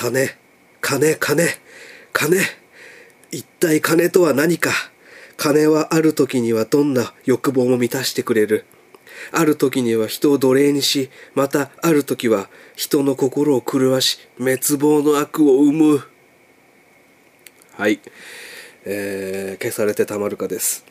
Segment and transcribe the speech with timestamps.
[0.00, 0.30] 金
[0.80, 1.44] 金金
[2.14, 2.40] 金。
[3.30, 4.70] 一体金とは何か。
[5.36, 8.64] 金はある時にはどんな欲望も満たしてくれる。
[9.30, 16.02] ある時には人を奴隷にしまたある時は人の心を狂わし滅亡の悪を生む。
[17.76, 18.00] はい。
[18.86, 20.86] えー、消されてたまるかです、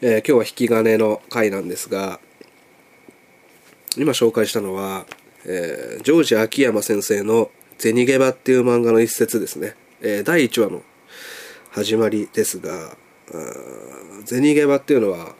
[0.00, 2.20] えー、今日は引き金の回なんですが
[3.98, 5.04] 今紹介したのは、
[5.46, 10.82] えー、ジョージ秋山先生の「銭ゲバ」っていう漫画の一節ですね、えー、第1話の
[11.70, 12.96] 始まりですが
[14.26, 15.34] 「銭ゲバ」っていうのは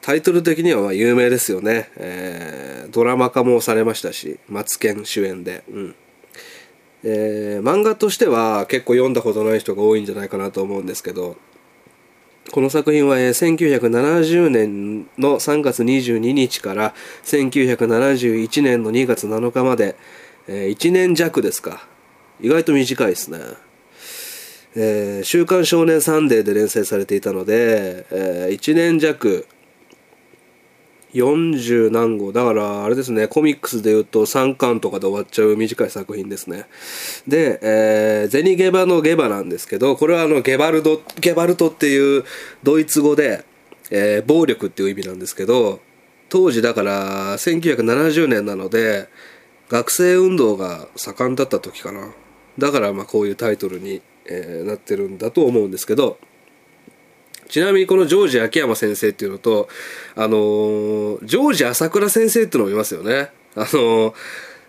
[0.00, 5.94] タイトル的にはま有名ですよね、えー、ドラマ化もされましたしマツケン主演で、うん。
[7.02, 11.36] えー、漫画としては結構読んだことない人が多いんじゃないかなと思うんですけど
[12.50, 16.94] この作品は、1970年の3月22日から
[17.24, 19.94] 1971年の2月7日まで、
[20.48, 21.86] えー、1年弱ですか。
[22.40, 23.38] 意外と短いですね、
[24.74, 29.46] えー、週刊少年サンデーで連載されていたので、えー、1年弱
[31.14, 32.32] 40何号。
[32.32, 36.66] だからあれですねコミックスでいうと3巻とかで終わっちゃう短い作品ですね。
[37.26, 42.24] で、えー、ゼニゲバのゲバなんですけどこれはあのゲバルドゲバルトっていう
[42.62, 43.44] ドイツ語で、
[43.90, 45.80] えー、暴力っていう意味なんですけど
[46.28, 49.08] 当時だから1970年なので
[49.68, 52.12] 学生運動が盛んだった時かな。
[52.58, 56.18] だからまあこういうタイトルに、えー、なってるんだと思うんですけど
[57.50, 59.68] ちなみにこのジョージ秋山先生っていうのと、
[60.14, 63.30] あのー、ジョージ朝倉先生っていうのもいますよね。
[63.56, 64.14] あのー、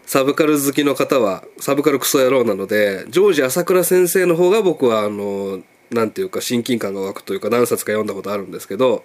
[0.07, 9.03] サブカル好きの方は、サブカルクソ野郎なので、ジョージ朝倉先生の方が僕は、あのー、なんていうか親近感が湧くというか何冊か読んだことあるんですけど、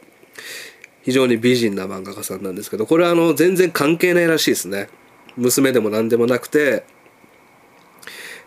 [1.03, 4.89] 非常に美人な漫画家さんなんですけど、これはあの、全然関係ないらしいですね。
[5.37, 6.85] 娘でも何でもなくて、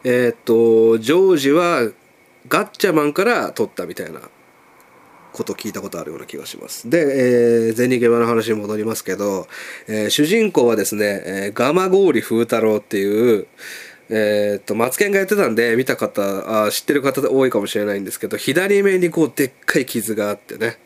[0.04, 1.92] えー、っと、ジョージは
[2.48, 4.22] ガッチャマンから撮ったみたいな
[5.34, 6.90] こと聞いたことあるような気がします。
[6.90, 9.48] で、えー、銭ゲバの話に戻りますけど、
[9.88, 13.48] えー、主人公はですね、えー、ガマゴーリ風太郎っていう、
[14.10, 20.78] えー、っと、マツケンがやってたんで、見た方あ、知ってる方多いかもしれないんですけど、左目にこう、でっかい傷があってね。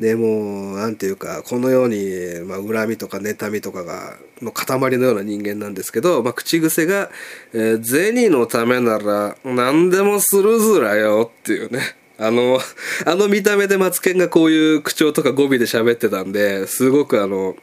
[0.00, 2.06] でもなんていうかこのように、
[2.46, 7.10] まあ、恨みとか妬みとかがの塊のような人間なんですけど、まあ、口癖が、
[7.52, 12.60] えー「銭のためなら何でもするずらよ」っていうねあの、
[13.06, 17.56] あの見た目でマツケンがこういう口調とか語尾で喋ってたんで、すごくあの、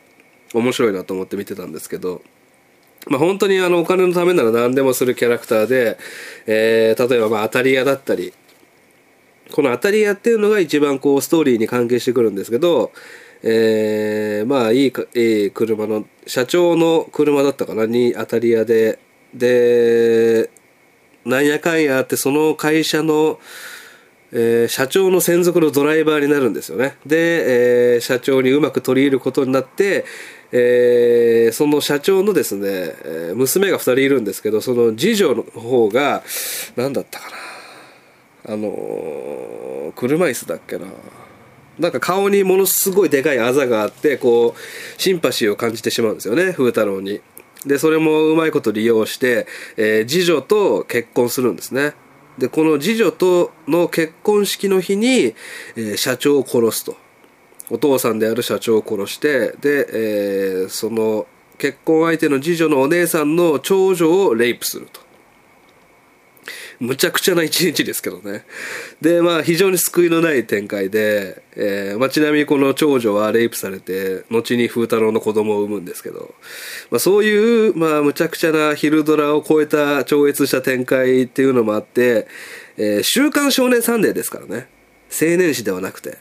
[0.54, 2.24] 面白いなと思って見てたんですけど、
[3.08, 5.98] まあ本当にあのお金のためなら何でもするキャラクターで、
[6.48, 8.34] えー、例えばまあ当たり屋だったり、
[9.54, 12.92] この当たり屋っていうのが一番こうストーリーに関係してくるんですけど、
[13.44, 18.98] えー、まあいい、いい車の、社長の車だったかなに当たり屋で、
[19.36, 20.50] で、
[21.26, 23.40] なんやかんやってその会社の、
[24.32, 26.98] えー、社長の専属のドライバーになるんですよね。
[27.06, 30.06] で、えー、社長にうまく取り入ることになって、
[30.52, 36.24] えー、その社長のですね、え娘が2人いるんですけど、その次女の方が、
[36.76, 38.54] 何だったかな。
[38.54, 40.88] あの車椅子だっけな。
[41.80, 47.22] なんか顔にものすごいでかいあざがあって、こう、シンパシーを感じてしまうんですよね、風太郎に。
[47.66, 51.94] で、それもうまいこと利用して、え次女と結婚するんですね。
[52.38, 55.36] でこの次女との結婚式の日に、
[55.76, 56.96] えー、社長を殺すと。
[57.70, 61.28] お父さんである社長を殺してで、えー、その
[61.58, 65.02] 結婚相手の次女のお姉さんの長女をレイプすると。
[66.80, 68.46] むちゃくちゃな一日ですけどね。
[69.02, 76.36] で、まあ非常に救いのない展開で、えー、まあちなみにこの長女はレイプされて、後に風太郎の子供を産むんですけど、
[76.92, 82.28] まあそういう、まあむちゃくちゃな昼ドラを超えた超越した展開っていうのもあって、
[82.78, 84.68] えー、週刊少年サンデーですからね。
[85.10, 86.18] 青年誌ではなくて。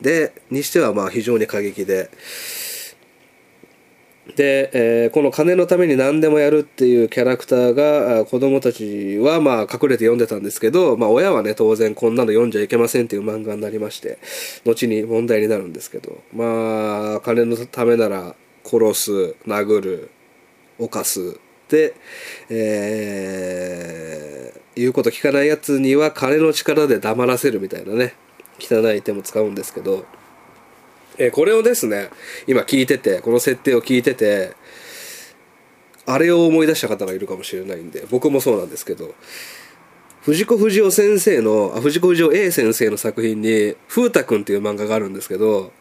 [0.00, 2.10] で、にしてはまあ非常に過激で、
[4.36, 14.18] で、えー、この金のために何でもやるっていうキャラクターが子供たちはまあ隠れて読んでたんですけど、まあ、親はね当然こんなの読んじゃいけませんっていう漫画になりまして
[14.64, 18.34] 後に問題になるんですけどまあ金のためなら
[18.64, 20.10] 殺す殴る
[20.78, 21.94] 犯すで、
[22.48, 28.14] えー、言うこと聞かないやつには金の力で黙らせるみたいなね
[28.60, 30.06] 汚い手も使うんですけど
[31.18, 32.10] えこれをですね
[32.46, 34.54] 今聞いててこの設定を聞いてて
[36.06, 39.14] あれを思い出した方がいるかもしれないんで僕もそうなんですけど
[40.22, 45.72] 藤子不二雄先生のあ藤子不二雄 A 先生の作品に「風太くん」っていう漫画があるんですけど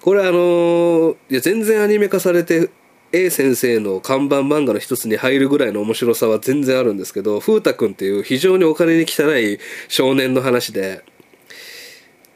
[0.00, 2.70] これあのいや全然アニメ化されて
[3.12, 9.58] A 先生の看板漫画の一つに入るぐらいの面白さは全然あるんですけど風太くんっていう非常にお金に汚い
[9.88, 11.04] 少年の話で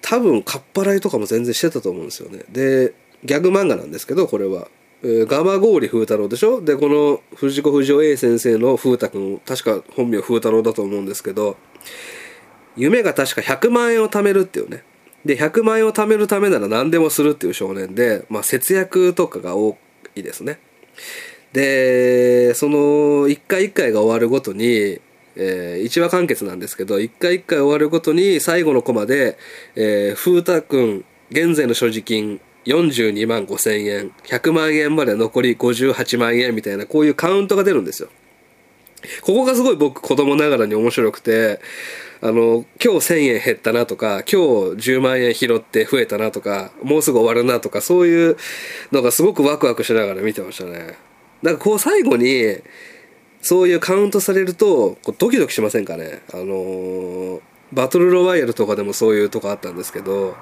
[0.09, 2.45] 多分かっぱらいとかも全然してたと思うんですよね。
[2.49, 2.95] で
[3.25, 4.69] ギャグ漫画なんですけどこれは、
[5.03, 6.61] えー、ガマゴーリ風太郎でしょ？
[6.61, 11.57] でこの藤子不二雄 A 先生の風太くん確か本名風太郎だと思うんですけど
[12.77, 14.85] 夢が確か100万円を貯めるっていうね。
[15.25, 19.77] で100万円を貯めるためなら何でもするっていう少年で、まあ、節約とかが多
[20.15, 20.61] いですね。
[21.53, 25.01] でその一回一回が終わるごとに
[25.37, 29.39] えー、1話完結なんですけど一回一回終わるごとに最後のコマで、
[29.75, 38.09] えー、風太くん現在の所持金42万5千円100万円まで残り58万円みたいなこういうカウントが出るんですよ。
[39.21, 41.61] ここがすごい僕子供ながらに面白くて
[42.21, 44.37] あの今日1000円減ったなとか今日
[44.95, 48.37] 10万円拾って増えたなとかもうすぐ終わるなとかそういう
[48.91, 50.95] のがすごくワクワクしながら見てましたね。
[51.43, 52.57] なんかこう最後に
[53.47, 56.23] そういうカウントされるとこうドキドキしませんかね？
[56.35, 57.41] あのー、
[57.73, 60.35] バトルロワイヤルとかでもそういうとこあったんですけど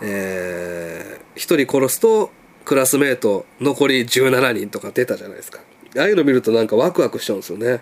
[0.00, 2.30] えー、1人殺すと
[2.64, 5.60] クラスメート残り17人とか出たじゃないですか。
[5.96, 7.80] ああいうの見るとなんかワクワクしちゃうんですよね。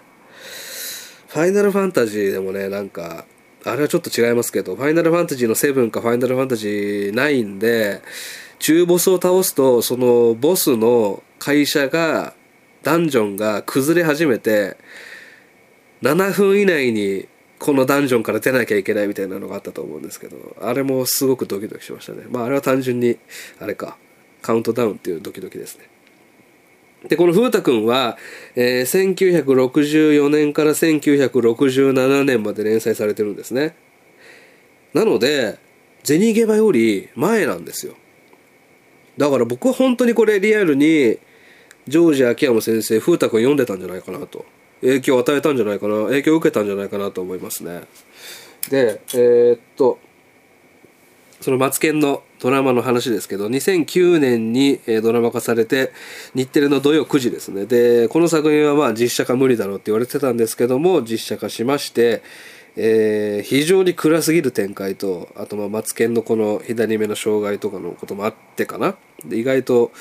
[1.28, 3.24] ファイナルファンタジーでもねなんか
[3.64, 8.02] あれはちょっと違いますけどファイナルファンタジーの7かファイナルファンタジー9で
[8.60, 12.34] 中ボスを倒すとそのボスの会社が
[12.84, 14.76] ダンジョンが崩れ始めて
[16.02, 17.26] 7分以内に
[17.58, 22.24] このダンジョンから出なきゃいけないみたいなのがあったと思うんですけどあれもすごくドキドキしましたね。
[22.30, 23.18] まああれは単純に
[23.58, 23.96] あれか。
[24.42, 25.88] カウントダウンっていうドキドキですね。
[27.08, 28.18] でこの風太くんは、
[28.54, 33.74] えー、1964年から1967年まで連載されてるんですね。
[34.92, 35.58] なので
[36.02, 37.94] 銭ゲバより前なんですよ。
[39.16, 41.18] だから僕は本当にこれリアルに
[41.86, 44.44] ジョージ秋山先生風太くん読んでたんじゃないかなと。
[44.80, 47.82] 影響を与えたんじゃないかな影響を受けたんじゃないかなと思いますね。
[48.70, 49.98] でえー、っと
[51.40, 55.92] そのマツケンのドラマの話ですけど2009年にドラマ化されて
[56.34, 57.66] 日テレの土曜9時ですね。
[57.66, 62.22] でこの作品はまあ実写化無理だろうって言われてたんですけども実写化しまして
[62.76, 68.96] えー、非常に暗すぎる展開とあとまあマツケンのこの左目の障害とかのこともあってかな。
[69.24, 69.92] で意外と、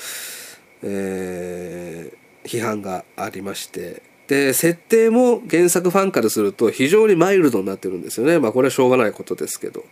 [0.84, 4.02] えー、批判がありまして。
[4.26, 8.38] で設定も原作ファンからすると非常にマイルドになってるんですよね。
[8.38, 9.84] まあこれはしょうがないことですけど。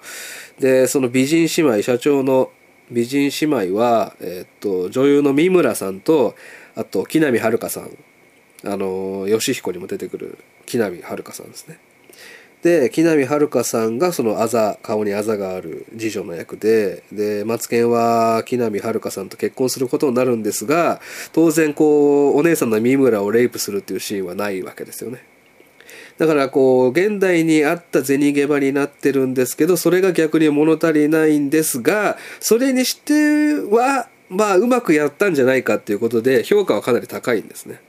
[0.59, 2.51] でその美人姉妹社長の
[2.91, 6.35] 美人姉妹は、えー、っと女優の三村さんと
[6.75, 7.91] あと木南遥さん。
[8.65, 11.79] あの義彦にも出てくる木南遥さんですね。
[12.63, 21.01] で木南遥さんがそのあざ顔にあざがある次女の役ででマツケンは木南遥さんと結婚することになるんですが
[21.33, 25.25] 当然こうお姉さんの三村をレイプするっていうシーンはないわけですよね。
[26.19, 37.81] だからこう現代にあった銭ゲバになってるんですけどそれが逆に物足りないんですがそれにしてはまあうまくやったんじゃないかっていうことで評価はかなり高いんですね。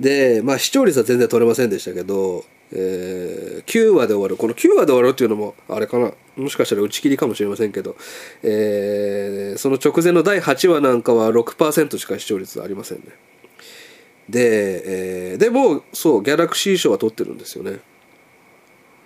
[0.00, 4.36] でまあ視聴率は全然取れませんでしたけどえー、9話で終わる。
[4.36, 6.12] この9話で終わるっていうのもあれかな。
[6.36, 7.96] もしかしたら打ち切りかもしれませんけど、
[8.42, 13.04] えー、その直前の第8話なんかは6%しか視聴率ありませんね。
[14.28, 17.72] で、えー、でもそうギャラクシー賞は取ってるんですよね。
[17.72, 17.80] だか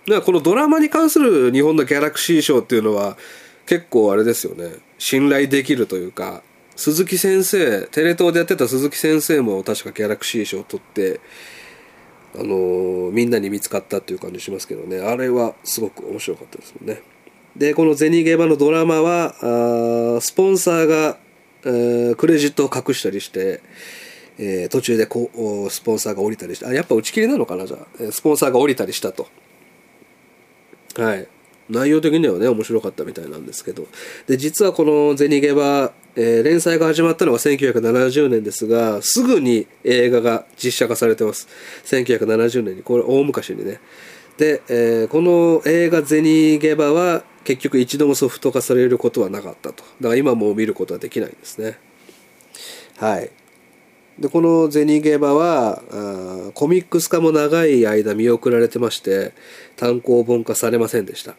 [0.07, 3.17] らこのドラマに関する日本のギャラクシー賞っていうのは
[3.65, 4.75] 結構あれですよね。
[4.97, 6.41] 信頼できるというか
[6.77, 11.19] 鈴木先生テレ東でやってた鈴木先生も確かギャラクシー賞を取って
[12.35, 14.99] あのみんなに見つかったっていう感じしますけどね。
[14.99, 17.01] あれはすごく面白かったですもんね。
[17.55, 19.35] でこの「ゼニゲバ」のドラマは
[20.17, 21.17] あスポンサーが、
[21.65, 23.61] えー、クレジットを隠したりして、
[24.37, 25.31] えー、途中でこ
[25.67, 28.11] うスポンサーが降りたりしてあやっぱ打ち切りなのかなじゃあ。
[28.11, 29.27] スポンサーが降りたりしたと。
[30.95, 31.27] はい。
[31.69, 33.87] 内容的にはね面白かったみたいなんですけど。
[34.27, 41.47] で実はこの「ゼニゲバ」えー、連載が始まったのは1970年ですがすぐに映画が実写化されてます。
[41.85, 43.79] 1970年にこれ大昔にね。
[44.37, 49.83] で、えー、この映画「ゼニーゲバ」は結局一度もソフト化されることはなかったと。
[50.01, 51.77] だから今もう見ることはできないんですね。
[52.97, 53.29] はい。
[54.19, 59.33] でこの「ゼニーゲバは」はコミックス化も長い間見送られてまして
[59.75, 61.35] 単行本化されませんでした。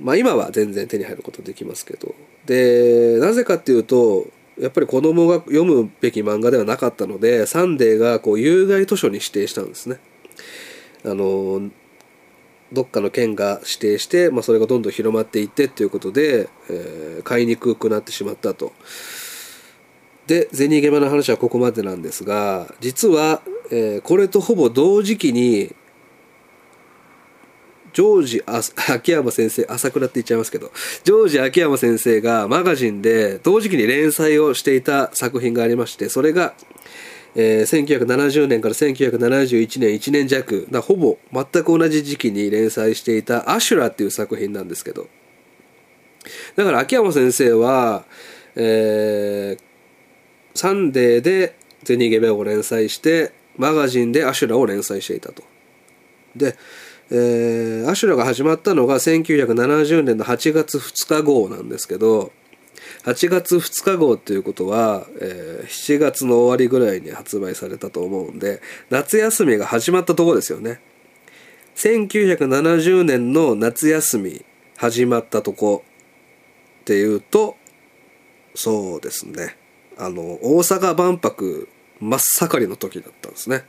[0.00, 2.14] まあ今は全然手に入ることできますけど。
[2.46, 4.26] でなぜかっていうと
[4.58, 9.98] やっぱり子供が読むべき漫画ではなかったのでサンデーがこう有害図書に指定したんですね。
[11.04, 11.70] あの
[12.72, 18.72] どっかの県が指定して、まあ、それがどんどん広まっていってっていうことで、えー、買いにくくなってしまったと。
[20.26, 23.42] で銭ゲバの話はここまでなんですが実は、
[23.72, 25.74] えーこれとほぼ同時期に
[27.92, 28.60] ジョージあ
[28.94, 30.70] 秋山先生朝倉って言っちゃいますけど
[31.04, 36.54] ジョージ秋山先生がマガジンで同時期に連載をしていた作品がありましてそれが、
[37.34, 45.08] えー1970年から1971年1年弱だほぼ全く同じ時期に連載していた「アシュラ」っていう作品なんですけど
[46.56, 48.04] だから秋山先生は、
[48.56, 49.70] えー
[50.54, 55.42] サンデーで「銭ゲバ」を連載してマガジンで「アシュラ」を連載していたと。
[56.36, 56.56] で、
[57.10, 62.32] えーアシュラが始まったのが1970年の8月2日号なんですけど
[63.04, 70.80] 8月2日号っていうことは、えー7月の終わりぐらいに発売されたと思うんで夏休みが始まったとこですよね。
[71.76, 74.44] 1970年の夏休み
[74.76, 75.84] 始まったとこ
[76.80, 77.56] っていうと
[78.54, 79.56] そうですね。
[79.96, 81.68] あの大阪万博
[82.00, 83.64] 真っ盛りの時だったんですね。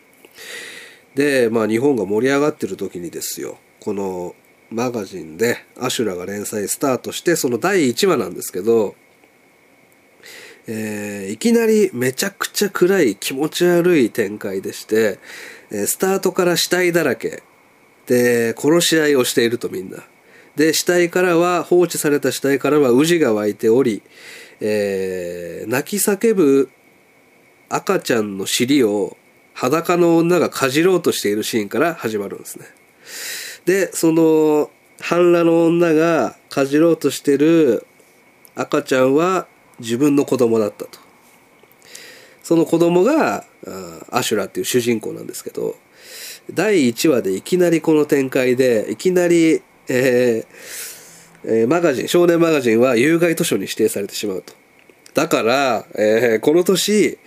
[1.16, 4.36] でまあ日本が盛り上がってる時にですよこの
[4.72, 8.96] マガジンでアシュラが連載スタートしてその第1話なんですけど、
[10.66, 15.20] えーいきなりめちゃくちゃ暗い気持ち悪い展開でして、
[15.72, 17.44] えースタートから死体だらけ。
[18.08, 19.98] で殺し合いをしているとみんな。
[20.56, 24.02] で死体からは放置された死体からは宇治が湧いており、
[24.62, 26.70] えー泣き叫ぶ
[27.68, 29.18] 赤ちゃんの尻を
[29.54, 32.66] 裸の女がかじろうとしているシーンから始まるんですね。
[33.66, 37.86] で、その半裸の女がかじろうとしてる
[38.56, 39.48] 赤ちゃんは
[39.80, 41.00] 自分の子供だったと。
[42.44, 43.46] その子供が
[44.10, 45.76] アシュラっていう主人公なんですけど、
[46.54, 50.46] 第1話でいきなりこの展開で、いきなり、えー
[51.44, 54.54] えーマガジン、少年マガジンは有害図書に指定されてしまうと。
[55.14, 57.18] だから、えーこの年、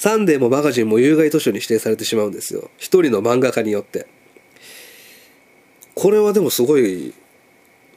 [0.00, 2.70] サンデーもマガジンも有害図書に指定されてしまうんですよ。
[2.78, 4.06] 一人の漫画家によって。
[5.94, 7.12] これはでもすごい、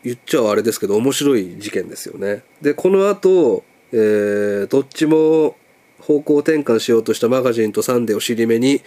[0.03, 2.43] 言っちゃあれですけど、面白い事件ですよね。
[2.61, 5.55] で、この後、えーどっちも
[6.01, 8.81] 方向転換しようとしたマガジンとサンデーを尻目に、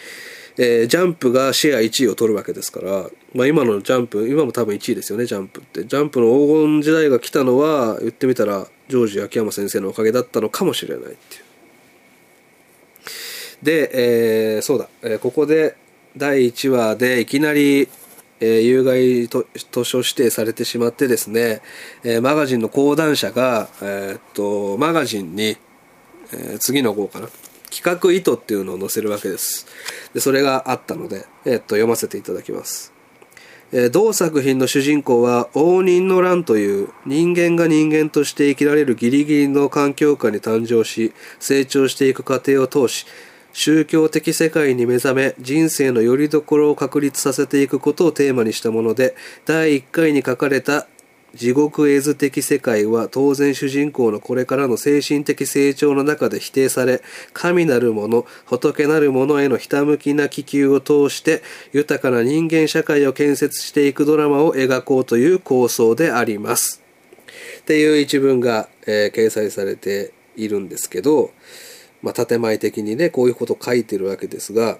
[0.58, 5.86] えージャンプがシェア1位を取るわけですから、まあ今のジャンプ、今も多分1位ですよね、ジャンプって。
[5.86, 11.45] ジャンプの黄金時代が来たのは、言ってみたら、ジョージ秋山先生のおかげだったのかもしれないっていう。
[13.62, 15.76] で、えーそうだ、えーここで
[16.16, 17.88] 第1話でいきなり、
[18.40, 21.62] えー有害図書指定されてしまってですね、
[22.04, 25.56] えーマガジンの講談社が、えーっとマガジンに、
[26.32, 27.28] えー次の号かな
[27.70, 29.66] 企画意図っていうのを載せるわけです。
[30.14, 32.92] でそれがあったので、えっと読ませていただきます。
[33.72, 43.06] えー同作品の主人公は応仁の乱という人間が人間として生きられるギリギリの環境下に誕生し成長していく過程を通し
[43.58, 50.86] 宗教的世界に目覚め人生の拠り所を確立させていくことをテーマにしたもので第1回に書かれた
[51.34, 57.00] 地獄絵図的世界は当然主人公のこれからの精神的成長の中で否定され
[57.32, 66.82] 神なるもの仏なるものへのひたむきな気球を通して豊かな人間社会を建設していくドラマを描こうという構想であります。
[67.60, 71.32] っていう一文が、えー掲載されているんですけど、
[72.02, 74.78] まあ、建前的にねこういうことを書いてるわけですが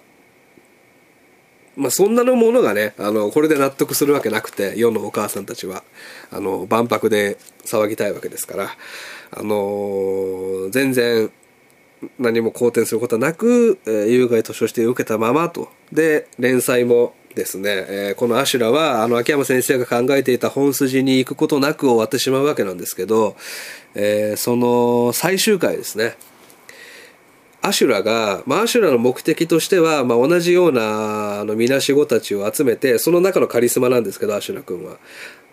[1.76, 5.84] まあそんなのものがねあのこれで納得するわけなくて世のお母さんたちは
[6.30, 8.68] あの万博で騒ぎたいわけですから
[9.32, 11.30] あの全然
[12.18, 15.68] 何も好転することはなく、えー有害図書指定を受けたままと。
[15.92, 23.36] で連載もですね、えーこの「アシュラは」あの秋山先生が考えていた本筋に行くことなく終わってしまうわけなんですけど、
[23.94, 26.16] えーその最終回ですね。
[27.66, 34.98] アシュラが、まあ、アシュラの目的としては、まあ、同じようなあのみなしごたちを集めてその中のカリスマなんですけどアシュラ君は、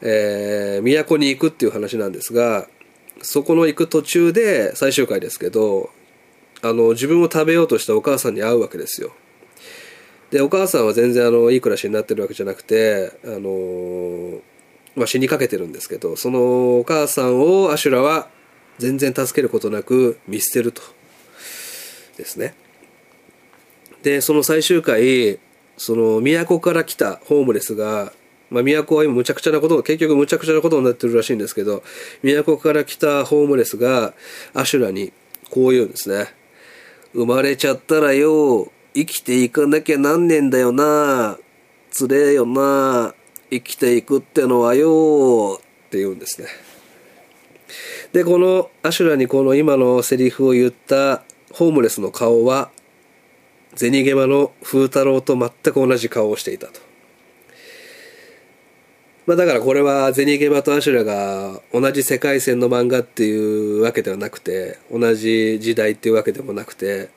[0.01, 2.67] えー都に行くっていう話なんですが
[3.21, 5.89] そこの行く途中で最終回ですけど
[6.61, 9.11] あの自分を食べようとしたお母さんに会うわけですよ。
[10.31, 14.39] でお母さんは全然あのいい暮らしになってるわけじゃなくてあの、
[14.95, 18.29] まあ、死にかけてるんですけどそのお母さんをアシュラは
[18.79, 20.81] 全然助けることなく見捨てると。
[22.17, 22.53] ですね。
[24.03, 25.39] でその最終回
[25.77, 28.13] その都から来たホームレスが
[28.53, 31.81] まあ、都は今むちゃくちゃなこと結局むちゃくちゃなことになってるらしいんですけど
[32.21, 34.13] 都から来たホームレスが
[34.53, 35.11] アシュラに
[35.49, 36.27] こう言うんですね。
[37.13, 41.37] 生まれちゃったらよ生きていかなきゃなんねんだよな
[41.89, 43.15] つれえよな
[43.49, 46.47] 生きていくってのはよって言うんですね。
[48.11, 52.71] でこのアシュラにこの今のセリフを言ったホームレスの顔は
[53.75, 56.79] 銭ゲバの風太郎と全く同じ顔をしていたと。
[59.25, 67.09] まあだからこれはゼニゲバとアシュラが同じ世界線の漫画っていうわけではなくて同じ時代っていうわけでもなくて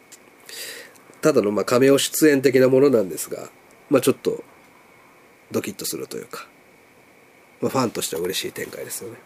[1.21, 3.49] ただのまあ亀尾出演的なものなんですが
[3.90, 4.45] まあちょっと
[5.50, 6.47] ドキッとするというか、
[7.61, 9.16] まあ、ファンとしては嬉しい展開ですよね。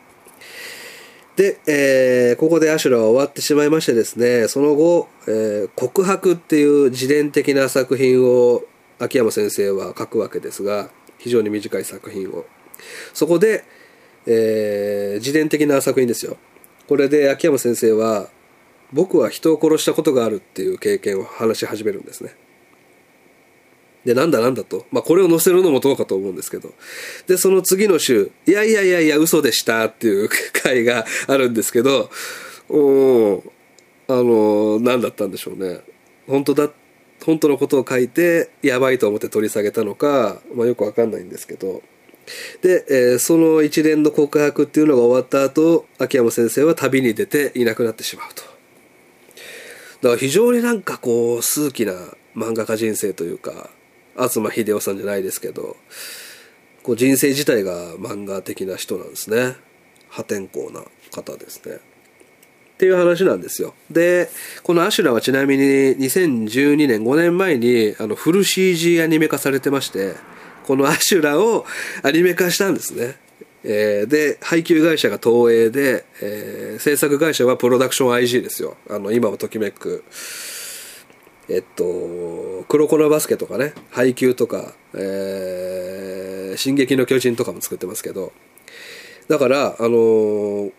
[1.36, 8.62] で、えー、ここでアシュラは終わってしまいましてですねその後、えー、告白っていう自伝的な作品を
[8.98, 12.46] 秋山先生は書くわけですが非常に短い作品を。
[13.12, 13.64] そこで、
[14.26, 16.36] えー、自伝的な作品ですよ。
[16.88, 18.28] これで秋山先生は、
[18.92, 22.34] 僕は人を殺したことがあるっていう経験を話し始めるんですね。
[24.04, 24.86] で、なんだなんだと。
[24.90, 26.72] まあ、これを載せるのもどうかと思うんですけど。
[27.26, 32.10] で、その次の週、いやいやいやいや、嘘でしたっていう回があるんですけど、
[32.68, 33.42] お
[34.08, 35.80] あの、何だったんでしょうね。
[36.26, 36.70] 本当だ、
[37.24, 41.82] 本当のことを書いて、やばいと思って取り下げたのか、まあ、よくわかんないんですけど、
[42.62, 48.42] で、えー、その一連の告白っていうのが終わった後秋山先生は旅に出ていなくなってしまうと。
[50.02, 51.92] だから非常になんかこう数奇な
[52.36, 53.70] 漫画家人生というか
[54.16, 55.76] 東秀夫さんじゃないですけど
[56.82, 59.56] こう人生自体が漫画的な人なんですね。
[60.08, 61.76] 破天荒な方ですね。
[61.76, 61.78] っ
[62.78, 63.74] ていう話なんですよ。
[63.90, 64.30] で
[64.62, 70.14] このアシュラはちなみに2012年5年前にあのフル CG アニメ化されてまして
[70.66, 71.66] このアシュラを
[72.02, 73.16] アニメ化したんですね。
[73.62, 78.78] えー、で配給会社が東映で、えー、制作会社はプロダクション IG ですよ。
[78.88, 80.02] あの今をときめく
[81.50, 88.32] えっと黒子のバスケとかね配給とか、えー、進撃の巨人とかも作ってますけど
[89.28, 90.72] だからあのー、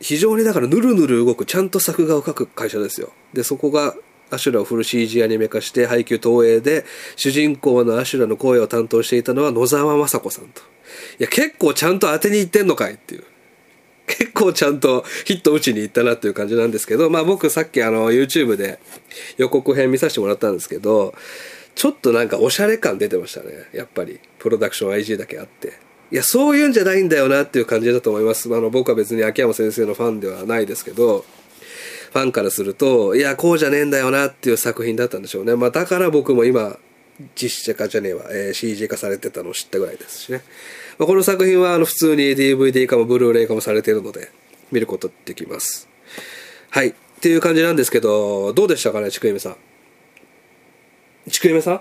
[0.00, 3.94] 非常にだからぬるぬる動くちゃんと作画を描く会社ですよでそこが
[4.30, 6.84] アシュラをフル CG アニメ化して配給東映で
[7.16, 10.60] 主人公のアシュラの声を担当していたのは野沢雅子さんと。
[11.18, 13.24] いや結構ちゃんと当てにいってんのかいっていう。
[14.08, 18.80] 結構ちゃんとヒット打ちに行ったなっていう感じなんですけど、まあ僕さっきあの YouTube で
[19.36, 21.14] 予告編見させてもらったんですけど、
[21.74, 23.52] ちょっとなんかおしゃれ感出てましたね。
[23.72, 24.18] やっぱり。
[24.40, 25.74] プロダクション IG だけあって。
[26.10, 28.52] いや、そういうんじゃないんだよなっていう感じだと思います。
[28.52, 31.24] あの、僕は別に秋山先生のファンではないですけど、
[32.12, 35.54] ファンからすると、いや、こうじゃねえんだよなっていう作品だったんでしょうね。
[35.54, 36.78] まあ、だから僕も今、
[37.34, 40.42] 実写化じゃねえわ、えー、CG 化されてたのを知ったぐらいですしね。
[40.98, 44.30] まあ、この作品はあの普通に DVD 化もブルーレイ化もされているので、
[44.72, 45.88] 見ることできます。
[46.70, 46.88] はい。
[46.88, 49.56] っていう感じなんですけど、どうでしたかね、ちくゆめさん。
[51.30, 51.80] ちくゆめさん？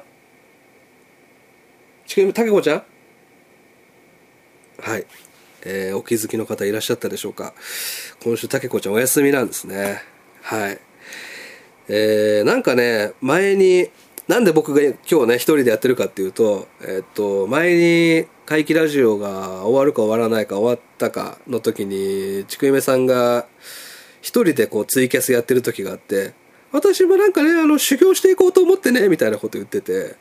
[2.06, 2.84] ちくゆめ、たけこちゃん？
[4.80, 5.06] はい。
[5.64, 7.54] えー、お気づきの方いらっしゃったでしょうか。
[8.24, 10.02] 今週、たけこちゃんお休みなんですね。
[10.44, 10.80] はい。
[11.90, 13.90] えー、なんかね、前に、
[14.28, 23.46] なんで僕が今日ね、一人でやってるかっていうと、え、っと、前に、怪奇ラジオが終わるか終わらないか終わったかの時に、ちくゆめさんが、
[24.22, 26.34] 一人でこうツイキャスやってる時があって、
[26.72, 30.16] 私もなんかね、あの、修行していこうと思ってね、みたいなこと言ってて、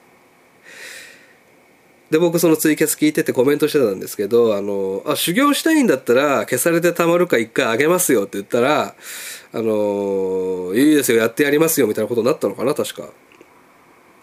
[2.10, 8.96] で、僕そのツイキャス聞いててコメントしてたんですけど、あの、あ、修行したいんだったら消されてたまるか一回あげますよって言ったら、
[9.52, 13.08] あの、いいですよ、やってやりますよみたいなことになったのかな、確か。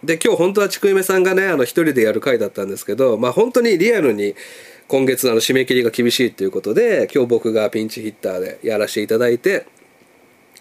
[0.03, 4.35] で、今日本当はちくいめさんがね、あの、一人でやる回だったんですけど、まあ本当にリアルに
[4.87, 9.65] 今月あの締め切りが厳しいっていうことで、今日僕がピンチヒッターでやらせていただいて、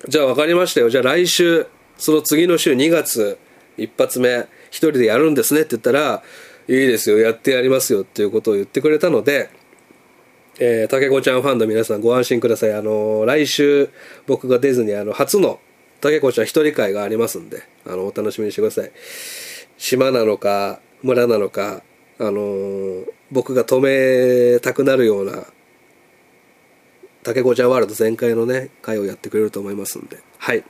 [0.09, 0.91] じゃあ分かりましたよ。
[0.91, 1.67] じゃあ来週、
[1.99, 3.39] その次の週2月
[3.77, 6.23] 一発目、一人でやるんですねって言ったら、
[6.69, 9.51] いいですよ、やってやりますよっていうことを言ってくれたので、
[10.61, 12.73] えー、竹子ちゃんファンの皆さんご安心ください。
[12.75, 13.91] あのー、来週
[14.27, 15.59] 僕が出ずにあの、初の
[16.03, 18.91] 竹子ちゃん一人会がありますんで、あの、お楽しみにしてください。
[19.79, 21.83] 島なのか、村なのか、
[22.19, 25.47] あのー、僕が止めたくなるような、
[27.23, 30.65] 竹子ちゃんワールド全開のね、会をやってくれると思いますんで、はい。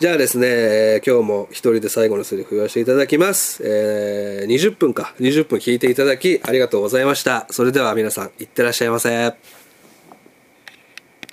[0.00, 3.62] じゃあですね、今日も一人で最後のセリフ言わせていただきます。
[3.62, 7.46] えー、20分か、20分聞いていただきありがとうございました。
[7.50, 9.61] それでは皆さん、いってらっしゃいませ。